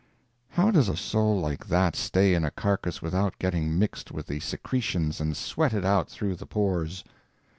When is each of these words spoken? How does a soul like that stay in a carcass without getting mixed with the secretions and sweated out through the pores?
How 0.49 0.71
does 0.71 0.89
a 0.89 0.97
soul 0.97 1.39
like 1.39 1.67
that 1.67 1.95
stay 1.95 2.33
in 2.33 2.43
a 2.43 2.49
carcass 2.49 3.03
without 3.03 3.37
getting 3.37 3.77
mixed 3.77 4.09
with 4.09 4.25
the 4.25 4.39
secretions 4.39 5.21
and 5.21 5.37
sweated 5.37 5.85
out 5.85 6.09
through 6.09 6.37
the 6.37 6.47
pores? 6.47 7.03